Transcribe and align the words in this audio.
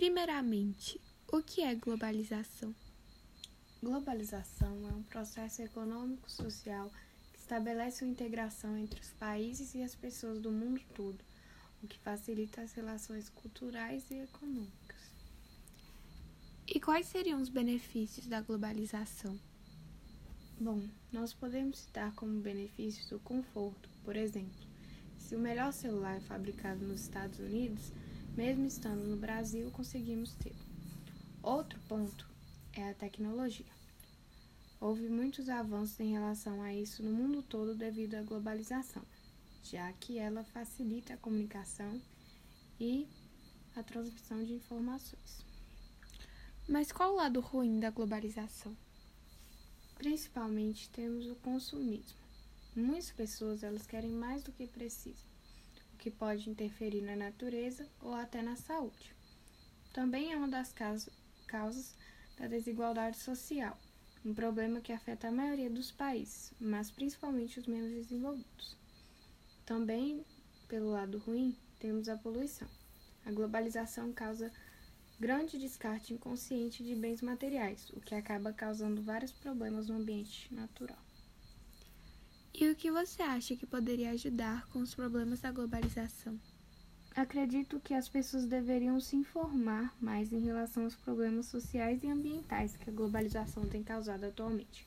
Primeiramente, 0.00 0.98
o 1.30 1.42
que 1.42 1.60
é 1.60 1.74
globalização? 1.74 2.74
Globalização 3.82 4.88
é 4.88 4.94
um 4.94 5.02
processo 5.02 5.60
econômico 5.60 6.30
social 6.30 6.90
que 7.34 7.38
estabelece 7.38 8.02
uma 8.02 8.10
integração 8.10 8.78
entre 8.78 8.98
os 8.98 9.10
países 9.10 9.74
e 9.74 9.82
as 9.82 9.94
pessoas 9.94 10.40
do 10.40 10.50
mundo 10.50 10.80
todo, 10.94 11.22
o 11.82 11.86
que 11.86 11.98
facilita 11.98 12.62
as 12.62 12.72
relações 12.72 13.28
culturais 13.28 14.10
e 14.10 14.14
econômicas. 14.14 15.02
E 16.66 16.80
quais 16.80 17.04
seriam 17.04 17.38
os 17.38 17.50
benefícios 17.50 18.26
da 18.26 18.40
globalização? 18.40 19.38
Bom, 20.58 20.82
nós 21.12 21.34
podemos 21.34 21.78
citar 21.78 22.14
como 22.14 22.40
benefícios 22.40 23.12
o 23.12 23.18
conforto, 23.18 23.90
por 24.02 24.16
exemplo. 24.16 24.66
Se 25.18 25.36
o 25.36 25.38
melhor 25.38 25.74
celular 25.74 26.16
é 26.16 26.20
fabricado 26.20 26.86
nos 26.86 27.02
Estados 27.02 27.38
Unidos, 27.38 27.92
mesmo 28.36 28.66
estando 28.66 29.06
no 29.06 29.16
Brasil, 29.16 29.70
conseguimos 29.70 30.34
ter. 30.34 30.54
Outro 31.42 31.78
ponto 31.88 32.28
é 32.72 32.90
a 32.90 32.94
tecnologia. 32.94 33.66
Houve 34.80 35.08
muitos 35.08 35.48
avanços 35.48 35.98
em 36.00 36.12
relação 36.12 36.62
a 36.62 36.74
isso 36.74 37.02
no 37.02 37.12
mundo 37.12 37.42
todo 37.42 37.74
devido 37.74 38.14
à 38.14 38.22
globalização, 38.22 39.02
já 39.62 39.92
que 39.94 40.18
ela 40.18 40.44
facilita 40.44 41.14
a 41.14 41.18
comunicação 41.18 42.00
e 42.78 43.06
a 43.76 43.82
transmissão 43.82 44.42
de 44.42 44.54
informações. 44.54 45.44
Mas 46.68 46.92
qual 46.92 47.12
o 47.12 47.16
lado 47.16 47.40
ruim 47.40 47.78
da 47.78 47.90
globalização? 47.90 48.74
Principalmente 49.96 50.88
temos 50.90 51.26
o 51.26 51.34
consumismo. 51.36 52.18
Muitas 52.74 53.10
pessoas 53.10 53.62
elas 53.62 53.86
querem 53.86 54.12
mais 54.12 54.42
do 54.42 54.52
que 54.52 54.66
precisam 54.66 55.29
que 56.00 56.10
pode 56.10 56.48
interferir 56.48 57.02
na 57.02 57.14
natureza 57.14 57.86
ou 58.00 58.14
até 58.14 58.40
na 58.40 58.56
saúde. 58.56 59.14
Também 59.92 60.32
é 60.32 60.36
uma 60.36 60.48
das 60.48 60.72
causas 60.72 61.94
da 62.38 62.46
desigualdade 62.46 63.18
social, 63.18 63.78
um 64.24 64.32
problema 64.32 64.80
que 64.80 64.92
afeta 64.92 65.28
a 65.28 65.32
maioria 65.32 65.68
dos 65.68 65.92
países, 65.92 66.52
mas 66.58 66.90
principalmente 66.90 67.58
os 67.58 67.66
menos 67.66 67.92
desenvolvidos. 67.92 68.76
Também, 69.66 70.24
pelo 70.68 70.90
lado 70.90 71.18
ruim, 71.18 71.54
temos 71.78 72.08
a 72.08 72.16
poluição. 72.16 72.68
A 73.26 73.30
globalização 73.30 74.10
causa 74.10 74.50
grande 75.18 75.58
descarte 75.58 76.14
inconsciente 76.14 76.82
de 76.82 76.94
bens 76.94 77.20
materiais, 77.20 77.90
o 77.90 78.00
que 78.00 78.14
acaba 78.14 78.54
causando 78.54 79.02
vários 79.02 79.32
problemas 79.32 79.88
no 79.88 79.96
ambiente 79.96 80.52
natural. 80.54 81.09
E 82.52 82.68
o 82.68 82.74
que 82.74 82.90
você 82.90 83.22
acha 83.22 83.56
que 83.56 83.64
poderia 83.64 84.10
ajudar 84.10 84.66
com 84.68 84.80
os 84.80 84.94
problemas 84.94 85.40
da 85.40 85.52
globalização? 85.52 86.38
Acredito 87.14 87.80
que 87.80 87.94
as 87.94 88.08
pessoas 88.08 88.46
deveriam 88.46 89.00
se 89.00 89.16
informar 89.16 89.94
mais 90.00 90.32
em 90.32 90.40
relação 90.40 90.84
aos 90.84 90.94
problemas 90.94 91.46
sociais 91.46 92.02
e 92.02 92.08
ambientais 92.08 92.76
que 92.76 92.90
a 92.90 92.92
globalização 92.92 93.66
tem 93.66 93.82
causado 93.82 94.24
atualmente, 94.24 94.86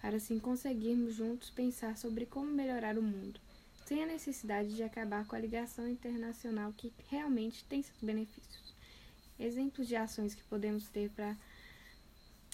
para 0.00 0.16
assim 0.16 0.38
conseguirmos 0.38 1.14
juntos 1.14 1.50
pensar 1.50 1.96
sobre 1.96 2.24
como 2.24 2.50
melhorar 2.50 2.98
o 2.98 3.02
mundo, 3.02 3.40
sem 3.84 4.02
a 4.02 4.06
necessidade 4.06 4.74
de 4.74 4.82
acabar 4.82 5.26
com 5.26 5.36
a 5.36 5.40
ligação 5.40 5.88
internacional 5.88 6.72
que 6.72 6.92
realmente 7.08 7.64
tem 7.64 7.82
seus 7.82 8.00
benefícios. 8.00 8.74
Exemplos 9.38 9.86
de 9.86 9.96
ações 9.96 10.34
que 10.34 10.42
podemos 10.44 10.88
ter 10.88 11.10
para 11.10 11.36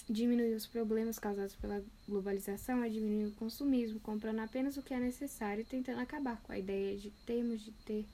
Diminuir 0.09 0.53
os 0.53 0.67
problemas 0.67 1.17
causados 1.17 1.55
pela 1.55 1.81
globalização 2.07 2.83
é 2.83 2.89
diminuir 2.89 3.27
o 3.27 3.35
consumismo, 3.35 4.01
comprando 4.01 4.39
apenas 4.39 4.75
o 4.75 4.81
que 4.81 4.93
é 4.93 4.99
necessário 4.99 5.61
e 5.61 5.65
tentando 5.65 6.01
acabar 6.01 6.41
com 6.41 6.51
a 6.51 6.59
ideia 6.59 6.97
de 6.97 7.09
termos 7.25 7.61
de 7.61 7.71
ter 7.71 8.05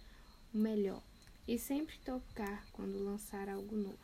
o 0.53 0.57
melhor 0.57 1.01
e 1.47 1.57
sempre 1.57 1.97
tocar 2.05 2.63
quando 2.73 3.03
lançar 3.03 3.49
algo 3.49 3.75
novo. 3.75 3.97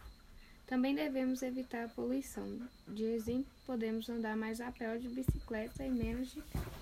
Também 0.66 0.96
devemos 0.96 1.44
evitar 1.44 1.86
a 1.86 1.90
poluição. 1.90 2.60
De 2.88 3.04
exemplo, 3.04 3.52
podemos 3.68 4.10
andar 4.10 4.36
mais 4.36 4.60
a 4.60 4.72
pé 4.72 4.92
ou 4.92 5.00
de 5.00 5.08
bicicleta 5.08 5.86
e 5.86 5.92
menos 5.92 6.32
de 6.32 6.42
carro. 6.42 6.75